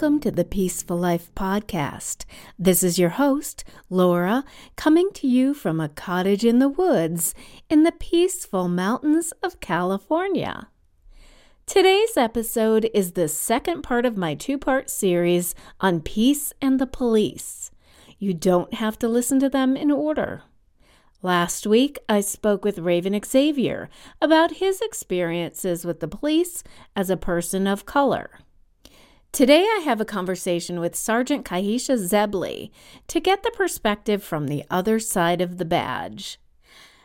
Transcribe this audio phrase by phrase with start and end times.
[0.00, 2.24] Welcome to the Peaceful Life Podcast.
[2.58, 7.34] This is your host, Laura, coming to you from a cottage in the woods
[7.68, 10.68] in the peaceful mountains of California.
[11.66, 16.86] Today's episode is the second part of my two part series on peace and the
[16.86, 17.70] police.
[18.18, 20.44] You don't have to listen to them in order.
[21.20, 23.90] Last week, I spoke with Raven Xavier
[24.22, 26.64] about his experiences with the police
[26.96, 28.38] as a person of color.
[29.32, 32.72] Today, I have a conversation with Sergeant Khyhisha Zebley
[33.06, 36.40] to get the perspective from the other side of the badge.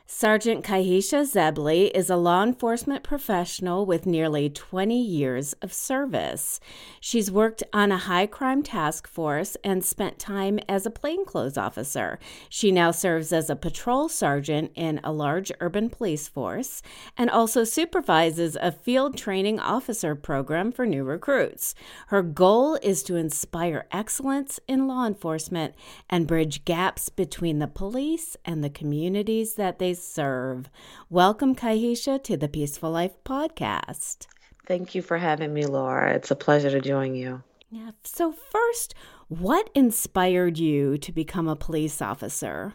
[0.07, 6.59] Sergeant Khyhisha Zebley is a law enforcement professional with nearly 20 years of service.
[6.99, 12.19] She's worked on a high crime task force and spent time as a plainclothes officer.
[12.49, 16.83] She now serves as a patrol sergeant in a large urban police force
[17.17, 21.73] and also supervises a field training officer program for new recruits.
[22.07, 25.73] Her goal is to inspire excellence in law enforcement
[26.11, 30.69] and bridge gaps between the police and the communities that they serve.
[31.09, 34.27] Welcome, Khyhisha, to the Peaceful Life podcast.
[34.67, 36.13] Thank you for having me, Laura.
[36.13, 37.41] It's a pleasure to join you.
[37.69, 37.91] Yeah.
[38.03, 38.93] So, first,
[39.27, 42.73] what inspired you to become a police officer?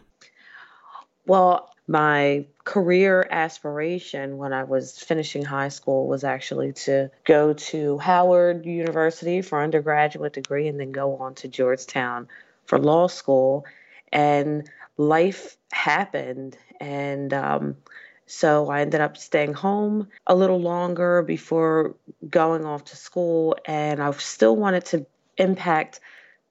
[1.25, 7.97] Well, my career aspiration when I was finishing high school was actually to go to
[7.97, 12.27] Howard University for undergraduate degree and then go on to Georgetown
[12.65, 13.65] for law school.
[14.11, 17.77] And life happened and um,
[18.25, 21.95] so I ended up staying home a little longer before
[22.27, 25.05] going off to school, and I still wanted to
[25.37, 25.99] impact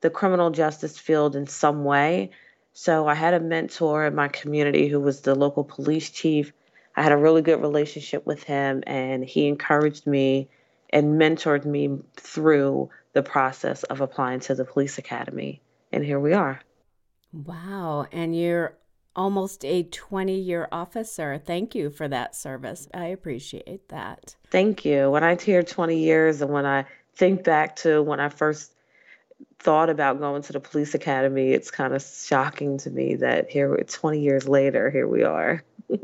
[0.00, 2.30] the criminal justice field in some way.
[2.72, 6.52] So I had a mentor in my community who was the local police chief.
[6.96, 10.48] I had a really good relationship with him, and he encouraged me
[10.90, 15.60] and mentored me through the process of applying to the police academy.
[15.92, 16.60] And here we are.
[17.32, 18.06] Wow.
[18.12, 18.74] And you're
[19.14, 21.38] almost a 20 year officer.
[21.38, 22.88] Thank you for that service.
[22.94, 24.36] I appreciate that.
[24.50, 25.10] Thank you.
[25.10, 28.72] When I hear 20 years and when I think back to when I first
[29.58, 33.76] thought about going to the police academy, it's kind of shocking to me that here
[33.76, 35.62] 20 years later, here we are.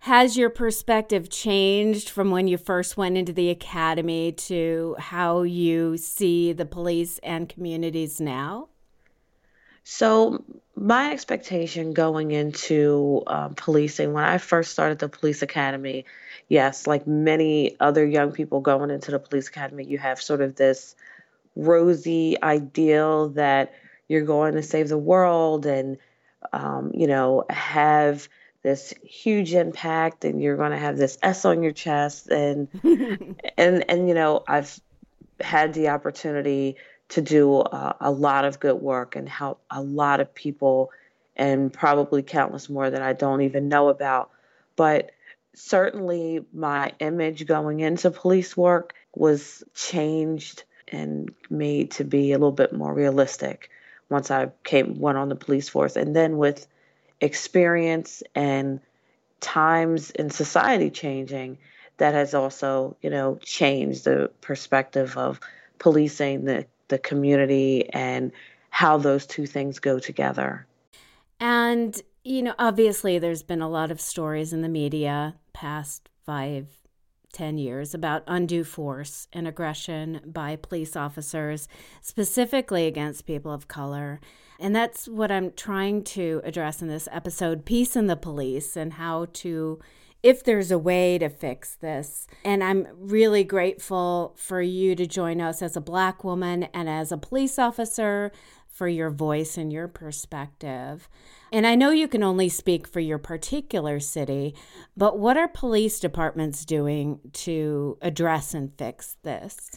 [0.00, 5.96] Has your perspective changed from when you first went into the academy to how you
[5.96, 8.69] see the police and communities now?
[9.92, 10.44] So,
[10.76, 16.04] my expectation going into um, policing, when I first started the police academy,
[16.48, 20.54] yes, like many other young people going into the police academy, you have sort of
[20.54, 20.94] this
[21.56, 23.74] rosy ideal that
[24.06, 25.98] you're going to save the world and,
[26.52, 28.28] um, you know, have
[28.62, 32.68] this huge impact and you're going to have this S on your chest and
[33.56, 34.78] and and you know I've
[35.40, 36.76] had the opportunity
[37.10, 40.90] to do a, a lot of good work and help a lot of people
[41.36, 44.30] and probably countless more that I don't even know about.
[44.76, 45.10] But
[45.54, 52.52] certainly my image going into police work was changed and made to be a little
[52.52, 53.70] bit more realistic
[54.08, 56.66] once I came went on the police force and then with
[57.20, 58.80] experience and
[59.40, 61.58] times in society changing
[61.96, 65.40] that has also you know changed the perspective of
[65.78, 68.30] policing the the community and
[68.68, 70.66] how those two things go together.
[71.40, 76.68] And, you know, obviously there's been a lot of stories in the media past five,
[77.32, 81.66] ten years about undue force and aggression by police officers,
[82.02, 84.20] specifically against people of color.
[84.58, 88.92] And that's what I'm trying to address in this episode peace in the police and
[88.92, 89.80] how to
[90.22, 92.26] if there's a way to fix this.
[92.44, 97.10] And I'm really grateful for you to join us as a Black woman and as
[97.10, 98.32] a police officer
[98.68, 101.08] for your voice and your perspective.
[101.52, 104.54] And I know you can only speak for your particular city,
[104.96, 109.70] but what are police departments doing to address and fix this?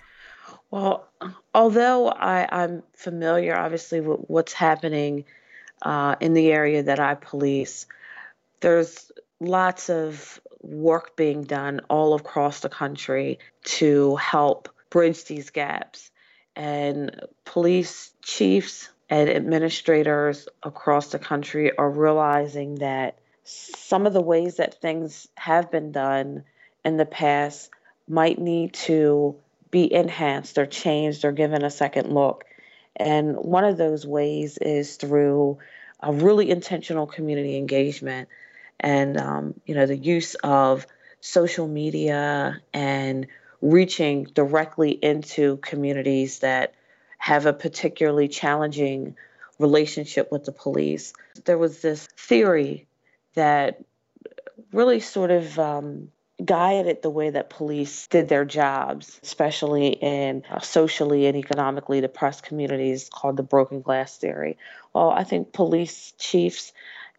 [0.71, 1.07] Well,
[1.53, 5.25] although I, am familiar, obviously, with what's happening
[5.81, 7.85] uh, in the area that I police,
[8.61, 9.11] there's
[9.45, 16.09] lots of work being done all across the country to help bridge these gaps.
[16.55, 24.57] And police chiefs and administrators across the country are realizing that some of the ways
[24.57, 26.43] that things have been done
[26.85, 27.69] in the past
[28.07, 29.35] might need to
[29.71, 32.45] be enhanced or changed or given a second look.
[32.95, 35.57] And one of those ways is through
[35.99, 38.29] a really intentional community engagement
[38.83, 40.85] and um, you know the use of
[41.21, 43.25] social media and
[43.61, 46.73] reaching directly into communities that
[47.17, 49.15] have a particularly challenging
[49.57, 51.13] relationship with the police.
[51.45, 52.85] There was this theory
[53.35, 53.81] that
[54.73, 56.09] really sort of um,
[56.43, 63.09] guided the way that police did their jobs, especially in socially and economically depressed communities,
[63.13, 64.57] called the broken glass theory.
[64.93, 66.73] Well, I think police chiefs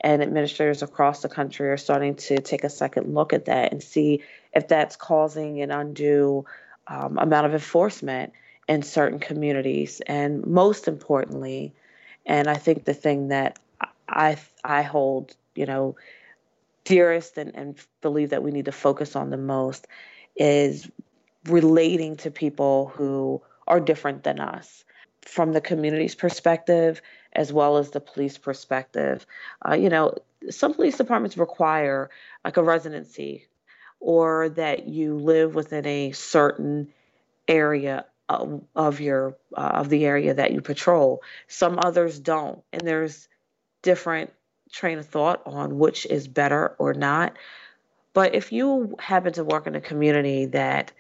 [0.05, 3.83] and administrators across the country are starting to take a second look at that and
[3.83, 4.23] see
[4.53, 6.45] if that's causing an undue
[6.87, 8.35] um, amount of enforcement
[8.69, 10.03] in certain communities.
[10.07, 11.73] And most importantly,
[12.27, 13.59] and I think the thing that
[14.07, 15.97] I I hold, you know,
[16.85, 19.87] dearest and, and believe that we need to focus on the most
[20.37, 20.87] is
[21.47, 24.85] relating to people who are different than us
[25.23, 27.01] from the community's perspective
[27.35, 29.27] as well as the police perspective.
[29.67, 30.15] Uh, you know,
[30.51, 32.11] some police departments require
[32.45, 33.47] like a residency
[34.01, 36.93] or that you live within a certain
[37.49, 41.23] area of, of your uh, of the area that you patrol.
[41.49, 43.29] Some others don't, and there's
[43.83, 44.33] different
[44.73, 47.37] train of thought on which is better or not.
[48.13, 50.93] But if you happen to work in a community that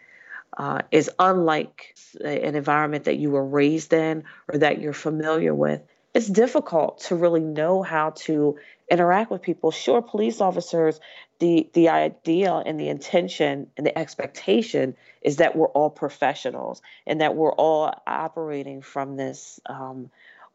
[0.56, 5.82] uh, is unlike an environment that you were raised in or that you're familiar with,
[6.14, 8.56] it's difficult to really know how to
[8.90, 9.72] interact with people.
[9.72, 11.00] Sure, police officers,
[11.40, 17.20] the the idea and the intention and the expectation is that we're all professionals and
[17.20, 20.10] that we're all operating from this um,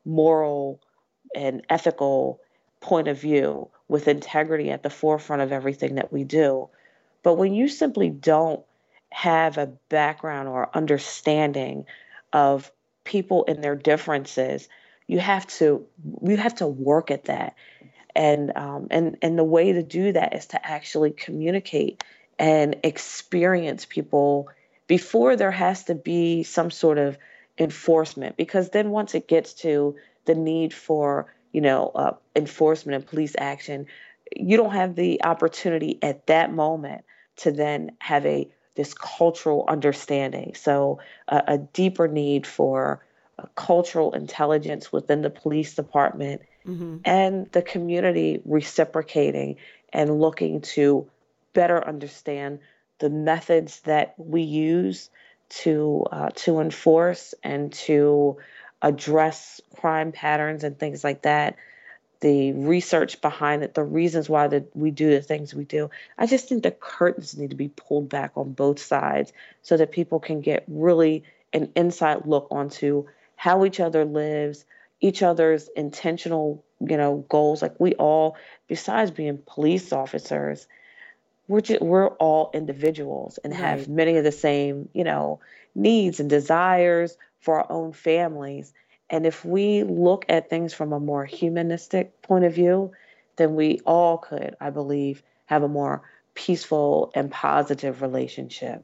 [0.06, 0.79] moral
[1.35, 2.39] and ethical
[2.79, 6.69] point of view with integrity at the forefront of everything that we do.
[7.21, 8.63] But when you simply don't
[9.11, 11.85] have a background or understanding
[12.31, 12.71] of
[13.03, 14.69] people and their differences,
[15.09, 15.85] you have to
[16.21, 17.56] you have to work at that.
[18.15, 22.03] And um, and and the way to do that is to actually communicate
[22.38, 24.50] and experience people
[24.88, 27.17] before there has to be some sort of
[27.57, 29.95] enforcement because then once it gets to
[30.25, 33.88] the need for you know, uh, enforcement and police action,
[34.35, 37.03] you don't have the opportunity at that moment
[37.38, 40.53] to then have a this cultural understanding.
[40.56, 43.03] So uh, a deeper need for
[43.56, 46.97] cultural intelligence within the police department mm-hmm.
[47.06, 49.57] and the community reciprocating
[49.91, 51.07] and looking to
[51.53, 52.59] better understand
[53.00, 55.09] the methods that we use
[55.50, 58.38] to uh, to enforce and to
[58.81, 61.56] address crime patterns and things like that,
[62.21, 65.89] the research behind it, the reasons why that we do the things we do.
[66.18, 69.33] I just think the curtains need to be pulled back on both sides
[69.63, 73.07] so that people can get really an inside look onto
[73.39, 74.65] how each other lives,
[75.00, 77.62] each other's intentional, you know, goals.
[77.62, 78.36] Like we all,
[78.68, 80.68] besides being police officers,
[81.47, 83.62] we're just, we're all individuals and right.
[83.62, 85.39] have many of the same, you know,
[85.74, 88.74] needs and desires for our own families.
[89.09, 92.92] And if we look at things from a more humanistic point of view,
[93.38, 96.01] then we all could, I believe, have a more
[96.33, 98.83] peaceful and positive relationship.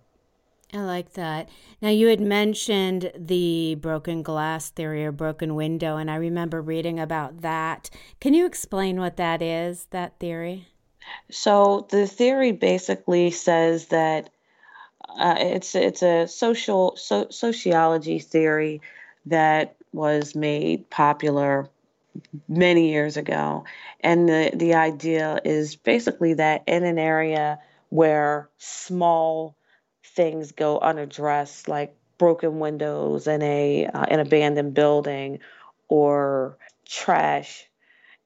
[0.76, 1.48] I like that.
[1.82, 7.00] Now, you had mentioned the broken glass theory or broken window, and I remember reading
[7.00, 7.90] about that.
[8.20, 10.68] Can you explain what that is, that theory?
[11.32, 14.30] So, the theory basically says that
[15.08, 18.82] uh, it's it's a social so, sociology theory
[19.28, 21.70] that was made popular
[22.50, 23.64] many years ago,
[24.02, 29.56] and the the idea is basically that in an area where small
[30.16, 35.40] things go unaddressed, like broken windows in a uh, an abandoned building,
[35.88, 37.68] or trash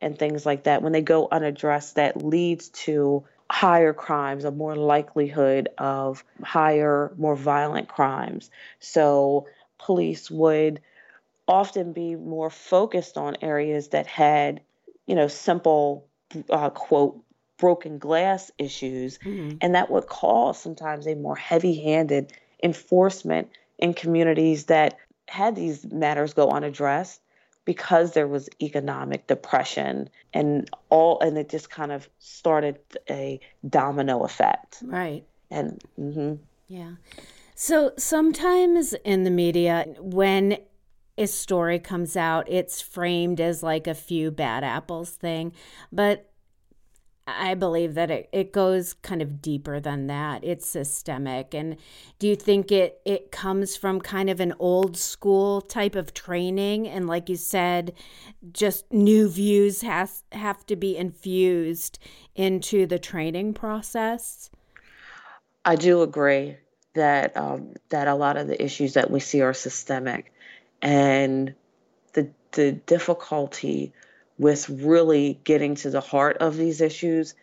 [0.01, 4.75] and things like that, when they go unaddressed, that leads to higher crimes, a more
[4.75, 8.49] likelihood of higher, more violent crimes.
[8.79, 10.81] So police would
[11.47, 14.61] often be more focused on areas that had,
[15.05, 16.07] you know, simple,
[16.49, 17.21] uh, quote,
[17.59, 19.19] broken glass issues.
[19.19, 19.57] Mm-hmm.
[19.61, 24.97] And that would cause sometimes a more heavy handed enforcement in communities that
[25.27, 27.21] had these matters go unaddressed
[27.65, 33.39] because there was economic depression and all and it just kind of started a
[33.69, 36.33] domino effect right and mm-hmm.
[36.67, 36.93] yeah
[37.53, 40.57] so sometimes in the media when
[41.17, 45.53] a story comes out it's framed as like a few bad apples thing
[45.91, 46.28] but
[47.37, 50.43] I believe that it, it goes kind of deeper than that.
[50.43, 51.53] It's systemic.
[51.53, 51.77] And
[52.17, 56.87] do you think it, it comes from kind of an old school type of training?
[56.87, 57.93] And like you said,
[58.51, 61.99] just new views has have to be infused
[62.35, 64.49] into the training process?
[65.65, 66.57] I do agree
[66.95, 70.31] that um, that a lot of the issues that we see are systemic.
[70.81, 71.53] And
[72.13, 73.93] the the difficulty
[74.39, 77.35] with really getting to the heart of these issues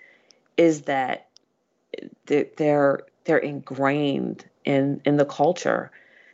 [0.56, 1.28] is that
[2.26, 5.92] they're they're ingrained in in the culture.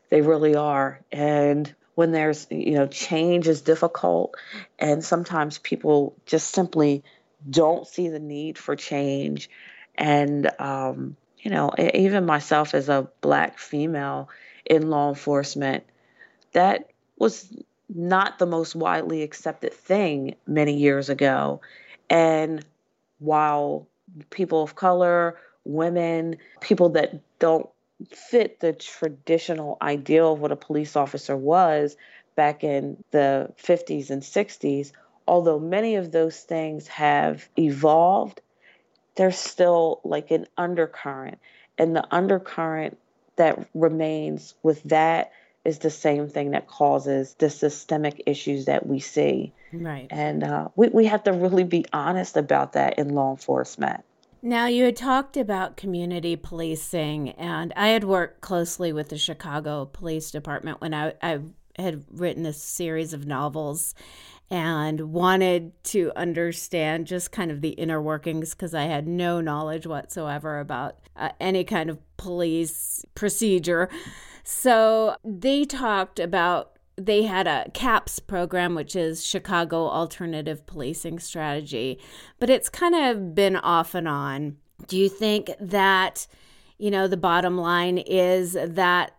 [0.08, 1.00] They really are.
[1.10, 4.34] And when there's you know change is difficult
[4.78, 7.02] and sometimes people just simply
[7.48, 9.50] don't see the need for change
[9.96, 14.28] and um, you know even myself as a black female
[14.64, 15.84] in law enforcement
[16.52, 17.52] that was
[17.94, 21.60] not the most widely accepted thing many years ago
[22.10, 22.64] and
[23.18, 23.86] while
[24.30, 27.68] people of color women people that don't
[28.10, 31.96] fit the traditional ideal of what a police officer was
[32.34, 34.92] back in the 50s and 60s,
[35.28, 38.40] although many of those things have evolved,
[39.16, 41.38] there's still like an undercurrent.
[41.78, 42.98] And the undercurrent
[43.36, 45.32] that remains with that
[45.64, 49.52] is the same thing that causes the systemic issues that we see.
[49.72, 50.08] Right.
[50.10, 54.04] And uh, we, we have to really be honest about that in law enforcement.
[54.44, 59.84] Now, you had talked about community policing, and I had worked closely with the Chicago
[59.84, 61.38] Police Department when I, I
[61.78, 63.94] had written this series of novels
[64.52, 69.86] and wanted to understand just kind of the inner workings because I had no knowledge
[69.86, 73.88] whatsoever about uh, any kind of police procedure.
[74.44, 81.98] So they talked about they had a CAPS program, which is Chicago Alternative Policing Strategy,
[82.38, 84.58] but it's kind of been off and on.
[84.86, 86.26] Do you think that,
[86.76, 89.16] you know, the bottom line is that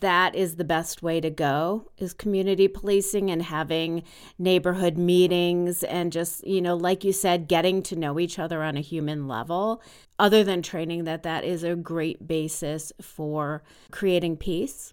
[0.00, 4.02] that is the best way to go is community policing and having
[4.38, 8.76] neighborhood meetings and just you know like you said getting to know each other on
[8.76, 9.82] a human level
[10.18, 14.92] other than training that that is a great basis for creating peace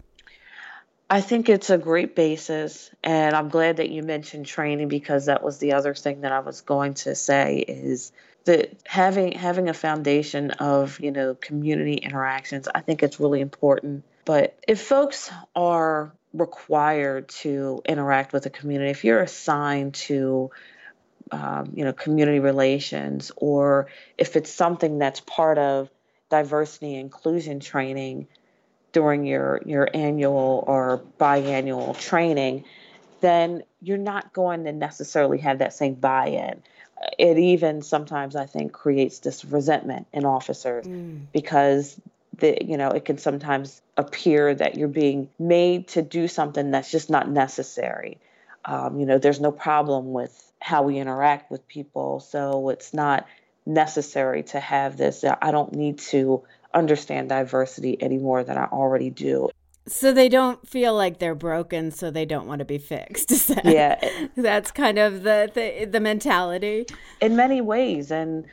[1.10, 5.44] I think it's a great basis, and I'm glad that you mentioned training because that
[5.44, 8.10] was the other thing that I was going to say is
[8.44, 12.68] that having having a foundation of you know community interactions.
[12.74, 14.02] I think it's really important.
[14.24, 20.50] But if folks are required to interact with the community, if you're assigned to
[21.30, 23.88] um, you know community relations, or
[24.18, 25.90] if it's something that's part of
[26.30, 28.26] diversity inclusion training
[28.92, 32.64] during your your annual or biannual training,
[33.20, 36.62] then you're not going to necessarily have that same buy-in.
[37.18, 41.20] It even sometimes I think creates this resentment in officers mm.
[41.32, 42.00] because
[42.38, 46.90] the you know it can sometimes appear that you're being made to do something that's
[46.90, 48.18] just not necessary.
[48.64, 53.26] Um, you know, there's no problem with how we interact with people, so it's not
[53.66, 55.24] necessary to have this.
[55.24, 59.50] I don't need to understand diversity any more than I already do.
[59.86, 63.32] So they don't feel like they're broken, so they don't want to be fixed.
[63.54, 66.86] That, yeah, that's kind of the, the the mentality.
[67.20, 68.46] In many ways, and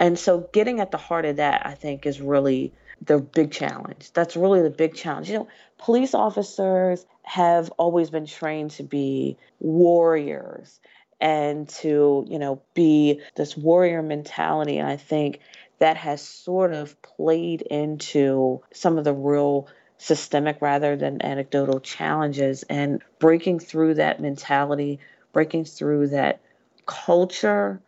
[0.00, 2.72] and so getting at the heart of that, I think, is really
[3.04, 4.12] the big challenge.
[4.12, 5.28] That's really the big challenge.
[5.28, 10.80] You know, police officers have always been trained to be warriors
[11.20, 15.40] and to you know be this warrior mentality, and I think
[15.78, 19.68] that has sort of played into some of the real
[19.98, 24.98] systemic rather than anecdotal challenges and breaking through that mentality
[25.32, 26.40] breaking through that
[26.86, 27.80] culture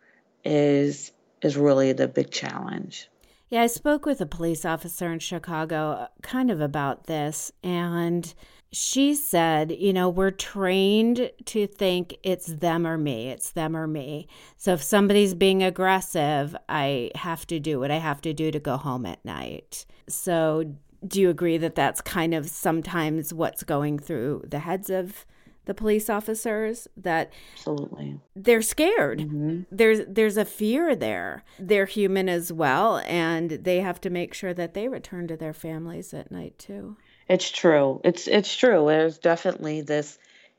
[0.45, 3.09] is is really the big challenge
[3.49, 8.33] yeah i spoke with a police officer in chicago uh, kind of about this and
[8.75, 13.87] she said, you know, we're trained to think it's them or me, it's them or
[13.87, 14.27] me.
[14.57, 18.59] So if somebody's being aggressive, I have to do what I have to do to
[18.59, 19.85] go home at night.
[20.09, 20.75] So
[21.07, 25.25] do you agree that that's kind of sometimes what's going through the heads of
[25.65, 29.61] the police officers that absolutely they're scared mm-hmm.
[29.71, 34.53] there's there's a fear there they're human as well and they have to make sure
[34.53, 36.95] that they return to their families at night too
[37.27, 38.01] it's true.
[38.03, 38.85] It's it's true.
[38.87, 40.17] There's definitely this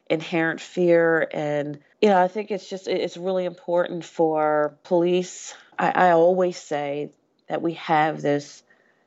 [0.08, 5.54] inherent fear and you know, I think it's just it's really important for police.
[5.78, 7.12] I, I always say
[7.48, 8.62] that we have this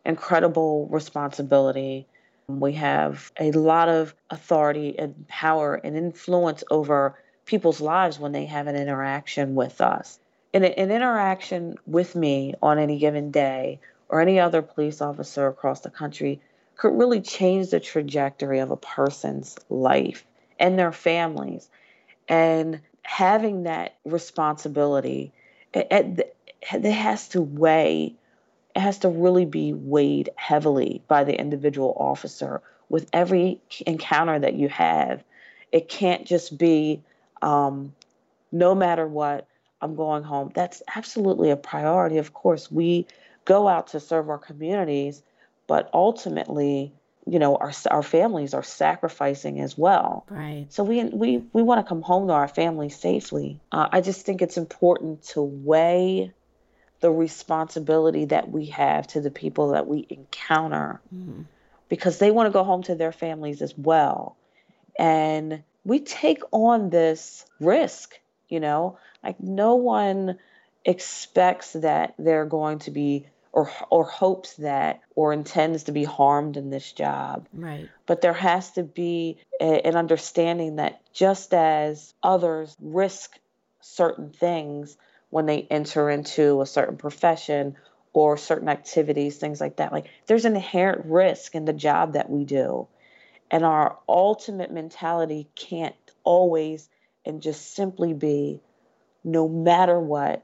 [0.06, 2.08] incredible responsibility.
[2.58, 7.16] We have a lot of authority and power and influence over
[7.46, 10.20] people's lives when they have an interaction with us.
[10.52, 15.82] In an interaction with me on any given day or any other police officer across
[15.82, 16.42] the country
[16.76, 20.26] could really change the trajectory of a person's life
[20.60, 21.70] and their families.
[22.28, 25.34] And having that responsibility,
[25.74, 26.38] it, it,
[26.72, 28.16] it has to weigh,
[28.80, 34.54] it has to really be weighed heavily by the individual officer with every encounter that
[34.54, 35.22] you have.
[35.74, 37.04] It can't just be
[37.42, 37.94] um,
[38.54, 39.48] no matter what,
[39.82, 40.52] I'm going home.
[40.56, 42.20] That's absolutely a priority.
[42.20, 43.06] Of course, we
[43.44, 45.24] go out to serve our communities,
[45.68, 46.94] but ultimately,
[47.28, 50.26] you know, our our families are sacrificing as well.
[50.30, 50.68] Right.
[50.70, 53.60] So we we we want to come home to our families safely.
[53.74, 56.32] Uh, I just think it's important to weigh
[57.00, 61.46] the responsibility that we have to the people that we encounter mm.
[61.88, 64.36] because they want to go home to their families as well.
[64.98, 70.38] And we take on this risk, you know, like no one
[70.84, 76.58] expects that they're going to be or or hopes that or intends to be harmed
[76.58, 77.48] in this job.
[77.54, 77.90] Right.
[78.06, 83.38] But there has to be a, an understanding that just as others risk
[83.82, 84.98] certain things
[85.30, 87.76] when they enter into a certain profession
[88.14, 92.30] or certain activities, things like that, like there's an inherent risk in the job that
[92.30, 92.88] we do.
[93.52, 96.90] And our ultimate mentality can't always
[97.26, 98.62] and just simply be
[99.24, 100.44] no matter what,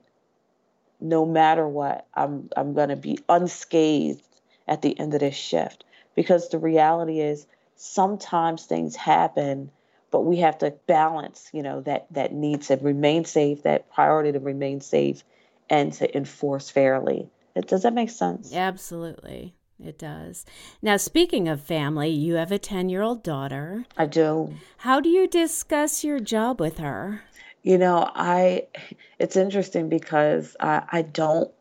[1.00, 4.24] no matter what, I'm I'm to be unscathed
[4.68, 5.84] at the end of this shift
[6.16, 9.72] because the reality is sometimes things happen
[10.12, 14.32] but we have to balance you know that that need to remain safe that priority
[14.32, 15.24] to remain safe
[15.70, 17.30] and to enforce fairly.
[17.68, 18.54] Does that make sense?
[18.54, 19.56] Absolutely.
[19.84, 20.46] It does.
[20.82, 23.86] Now speaking of family you have a 10 year old daughter.
[23.98, 24.54] I do.
[24.78, 27.22] How do you discuss your job with her?
[27.64, 28.68] You know, I
[29.20, 31.52] it's interesting because I, I don't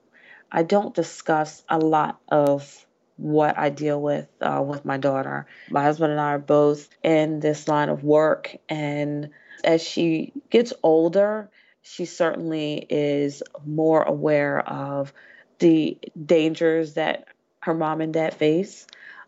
[0.52, 2.86] I don't discuss a lot of
[3.16, 5.46] what I deal with uh, with my daughter.
[5.70, 9.30] My husband and I are both in this line of work, and
[9.62, 11.50] as she gets older,
[11.82, 15.12] she certainly is more aware of
[15.58, 17.28] the dangers that
[17.60, 18.86] her mom and dad face.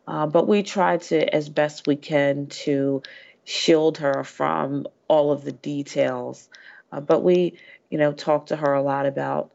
[0.09, 3.03] Uh, but we try to, as best we can, to
[3.45, 6.49] shield her from all of the details
[6.93, 7.59] uh, but we,
[7.91, 9.53] you know, talk to her a lot about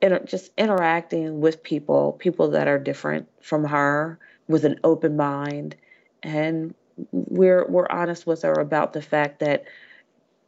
[0.00, 5.76] inter- just interacting with people, people that are different from her, with an open mind,
[6.22, 6.74] and
[7.12, 9.64] we're we're honest with her about the fact that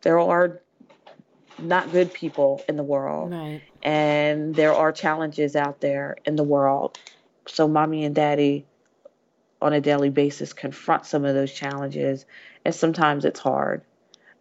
[0.03, 0.61] there are
[1.59, 3.63] not good people in the world, right.
[3.83, 6.99] and there are challenges out there in the world.
[7.47, 8.67] So, mommy and daddy,
[9.61, 12.27] on a daily basis, confront some of those challenges,
[12.65, 13.83] and sometimes it's hard.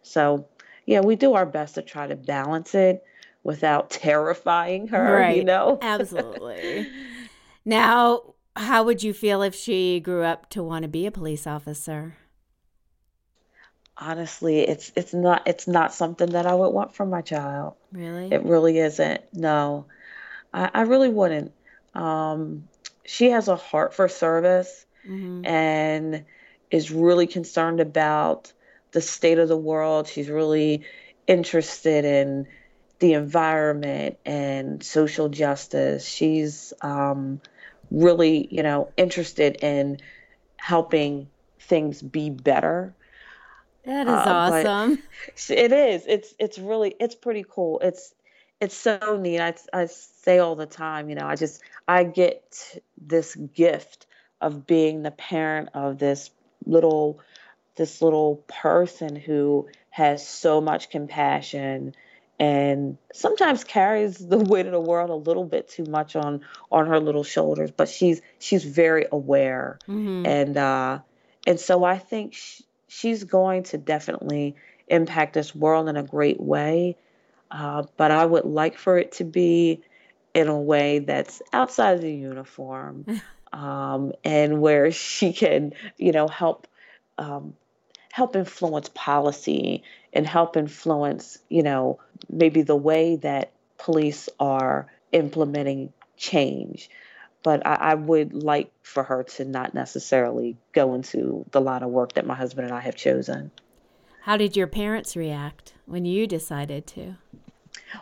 [0.02, 0.48] So,
[0.86, 3.04] yeah, we do our best to try to balance it
[3.44, 5.36] without terrifying her, right.
[5.36, 5.78] you know?
[5.82, 6.88] Absolutely.
[7.64, 11.46] Now, how would you feel if she grew up to want to be a police
[11.46, 12.16] officer?
[13.96, 17.74] Honestly, it's it's not it's not something that I would want from my child.
[17.92, 18.32] Really?
[18.32, 19.22] It really isn't.
[19.32, 19.86] No.
[20.52, 21.52] I, I really wouldn't.
[21.94, 22.68] Um,
[23.04, 25.44] she has a heart for service mm-hmm.
[25.44, 26.24] and
[26.70, 28.52] is really concerned about
[28.92, 30.08] the state of the world.
[30.08, 30.84] She's really
[31.26, 32.46] interested in
[33.02, 36.06] the environment and social justice.
[36.06, 37.40] She's um,
[37.90, 39.98] really, you know, interested in
[40.56, 42.94] helping things be better.
[43.84, 45.02] That is uh, awesome.
[45.50, 46.04] It is.
[46.06, 47.80] It's it's really it's pretty cool.
[47.80, 48.14] It's
[48.60, 49.40] it's so neat.
[49.40, 54.06] I I say all the time, you know, I just I get this gift
[54.40, 56.30] of being the parent of this
[56.66, 57.18] little
[57.74, 61.94] this little person who has so much compassion
[62.42, 66.40] and sometimes carries the weight of the world a little bit too much on
[66.72, 70.26] on her little shoulders but she's she's very aware mm-hmm.
[70.26, 70.98] and uh
[71.46, 74.56] and so i think sh- she's going to definitely
[74.88, 76.96] impact this world in a great way
[77.52, 79.80] uh, but i would like for it to be
[80.34, 83.06] in a way that's outside of the uniform
[83.52, 86.66] um, and where she can you know help
[87.18, 87.54] um,
[88.12, 91.98] help influence policy and help influence, you know,
[92.28, 96.90] maybe the way that police are implementing change.
[97.42, 101.90] But I, I, would like for her to not necessarily go into the line of
[101.90, 103.50] work that my husband and I have chosen.
[104.20, 107.16] How did your parents react when you decided to?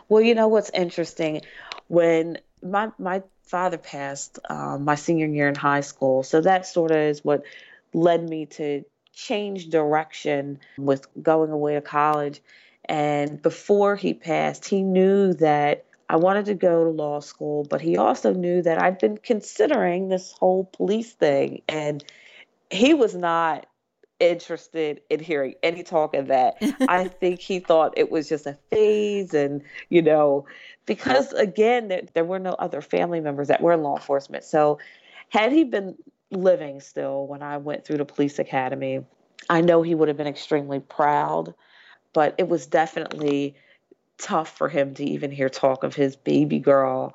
[0.09, 1.41] Well, you know what's interesting
[1.87, 6.91] when my my father passed um, my senior year in high school, so that sort
[6.91, 7.43] of is what
[7.93, 12.41] led me to change direction with going away to college.
[12.85, 17.79] And before he passed, he knew that I wanted to go to law school, but
[17.79, 21.61] he also knew that I'd been considering this whole police thing.
[21.69, 22.03] And
[22.69, 23.65] he was not
[24.19, 26.57] interested in hearing any talk of that.
[26.87, 30.45] I think he thought it was just a phase and, you know,
[30.85, 34.43] because again, there, there were no other family members that were in law enforcement.
[34.43, 34.79] So
[35.29, 35.95] had he been
[36.31, 39.05] living still when I went through the police academy,
[39.49, 41.53] I know he would have been extremely proud,
[42.13, 43.55] but it was definitely
[44.17, 47.13] tough for him to even hear talk of his baby girl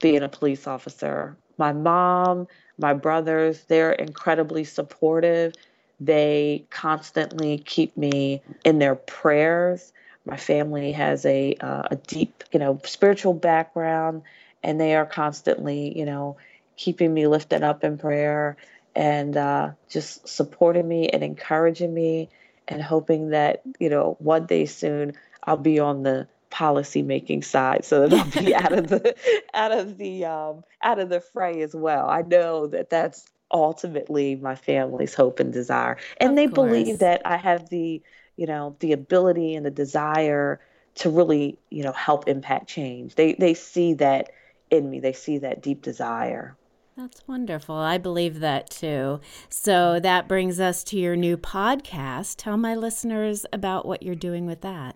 [0.00, 1.36] being a police officer.
[1.58, 2.46] My mom,
[2.78, 5.54] my brothers, they're incredibly supportive.
[6.00, 9.92] They constantly keep me in their prayers.
[10.26, 14.22] My family has a uh, a deep, you know, spiritual background,
[14.62, 16.36] and they are constantly, you know,
[16.76, 18.56] keeping me lifted up in prayer
[18.94, 22.28] and uh, just supporting me and encouraging me
[22.68, 25.12] and hoping that you know one day soon
[25.44, 29.14] I'll be on the policy making side so that I'll be out of the
[29.54, 32.08] out of the um, out of the fray as well.
[32.08, 36.54] I know that that's ultimately my family's hope and desire, and Of they course.
[36.54, 38.00] believe that I have the
[38.36, 40.60] you know the ability and the desire
[40.96, 43.16] to really you know help impact change.
[43.16, 44.30] They they see that
[44.70, 45.00] in me.
[45.00, 46.56] They see that deep desire.
[46.96, 47.74] That's wonderful.
[47.74, 49.20] I believe that too.
[49.48, 52.36] So that brings us to your new podcast.
[52.38, 54.94] Tell my listeners about what you're doing with that.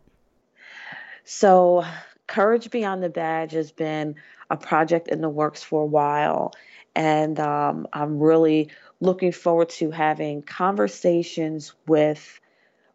[1.25, 1.85] So,
[2.29, 4.15] Courage Beyond the Badge has been
[4.49, 6.53] a project in the works for a while.
[6.95, 12.41] And um, I'm really looking forward to having conversations with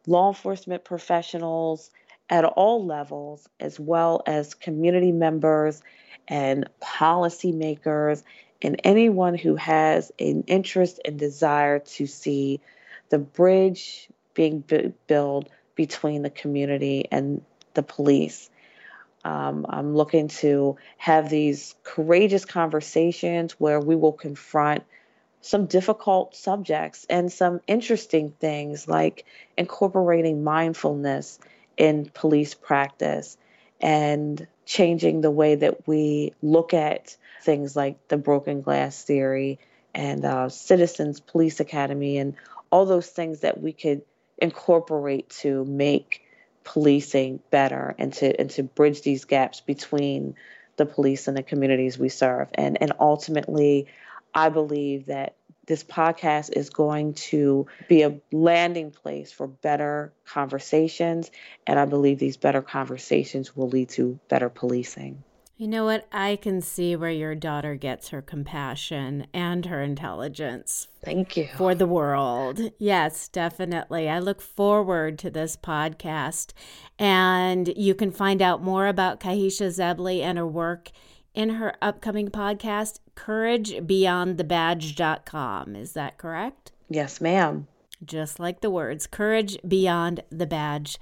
[0.08, 1.92] law enforcement professionals
[2.30, 5.82] at all levels, as well as community members
[6.28, 8.24] and policymakers,
[8.63, 12.62] and anyone who has an interest and desire to see
[13.10, 18.49] the bridge being bu- built between the community and the police.
[19.26, 24.84] Um, I'm looking to have these courageous conversations where we will confront
[25.41, 29.26] some difficult subjects and some interesting things like
[29.58, 31.38] incorporating mindfulness
[31.76, 33.38] in police practice
[33.82, 39.60] and changing the way that we look at things like the broken glass theory
[39.93, 42.36] and uh, Citizens Police Academy and
[42.71, 44.01] all those things that we could
[44.38, 46.21] incorporate to make
[46.63, 50.36] policing better and to and to bridge these gaps between
[50.77, 52.47] the police and the communities we serve.
[52.56, 53.88] And and ultimately,
[54.34, 61.32] I believe that this podcast is going to be a landing place for better conversations.
[61.65, 65.23] And I believe these better conversations will lead to better policing.
[65.56, 66.08] You know what?
[66.12, 71.48] I can see where your daughter gets her compassion and her intelligence Thank you.
[71.56, 72.60] for the world.
[72.80, 74.10] Yes, definitely.
[74.10, 76.54] I look forward to this podcast.
[76.98, 80.89] And you can find out more about Khyhisha Zebley and her work
[81.36, 85.76] in her upcoming podcast, couragebeyondthebadge.com.
[85.76, 86.72] Is that correct?
[86.89, 87.68] Yes, ma'am.
[88.04, 90.98] Just like the words, Courage Beyond the couragebeyondthebadge.com.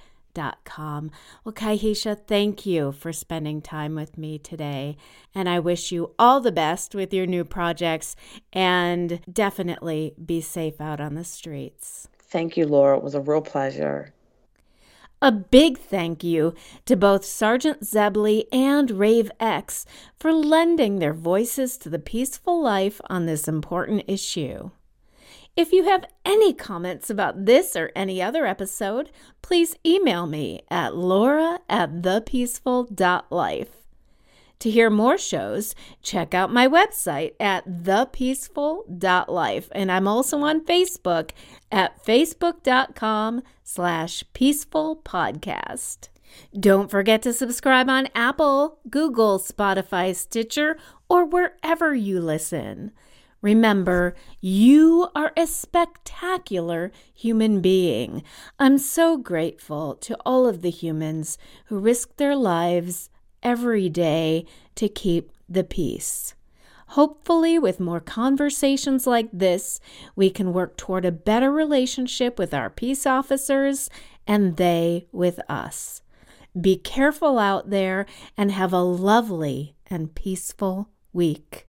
[1.43, 4.97] Well, Khyhisha, thank you for spending time with me today.
[5.35, 8.15] And I wish you all the best with your new projects
[8.53, 12.07] and definitely be safe out on the streets.
[12.19, 12.97] Thank you, Laura.
[12.97, 14.13] It was a real pleasure.
[15.23, 19.85] A big thank you to both Sergeant Zebley and Rave X
[20.17, 24.71] for lending their voices to the peaceful life on this important issue.
[25.55, 29.11] If you have any comments about this or any other episode,
[29.41, 33.81] please email me at laura at thepeaceful.life.
[34.59, 39.69] To hear more shows, check out my website at thepeaceful.life.
[39.71, 41.31] And I'm also on Facebook
[41.71, 46.09] at facebook.com slash peaceful podcast.
[46.57, 50.77] Don't forget to subscribe on Apple, Google, Spotify, Stitcher,
[51.09, 52.91] or wherever you listen.
[53.41, 58.23] Remember, you are a spectacular human being.
[58.59, 63.09] I'm so grateful to all of the humans who risk their lives
[63.41, 66.35] every day to keep the peace.
[66.89, 69.79] Hopefully, with more conversations like this,
[70.15, 73.89] we can work toward a better relationship with our peace officers
[74.27, 76.01] and they with us.
[76.59, 78.05] Be careful out there
[78.37, 81.65] and have a lovely and peaceful week.